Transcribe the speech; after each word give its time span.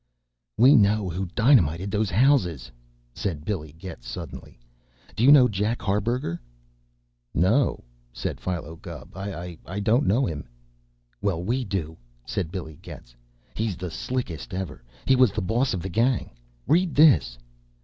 "We 0.57 0.75
know 0.75 1.09
who 1.09 1.27
dynamited 1.35 1.91
those 1.91 2.09
houses!" 2.09 2.71
said 3.13 3.45
Billy 3.45 3.73
Getz 3.73 4.07
suddenly. 4.07 4.59
"Do 5.15 5.23
you 5.23 5.31
know 5.31 5.47
Jack 5.47 5.79
Harburger?" 5.83 6.41
"No," 7.35 7.83
said 8.11 8.41
Philo 8.41 8.77
Gubb. 8.77 9.11
"I 9.15 9.57
don't 9.83 10.07
know 10.07 10.25
him." 10.25 10.47
"Well, 11.21 11.43
we 11.43 11.63
do," 11.63 11.97
said 12.25 12.51
Billy 12.51 12.79
Getz. 12.81 13.15
"He's 13.53 13.77
the 13.77 13.91
slickest 13.91 14.55
ever. 14.55 14.83
He 15.05 15.15
was 15.15 15.31
the 15.31 15.39
boss 15.43 15.71
of 15.71 15.83
the 15.83 15.89
gang. 15.89 16.31
Read 16.65 16.95
this!" 16.95 17.37